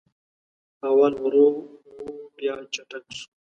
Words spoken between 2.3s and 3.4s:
بیا چټک سو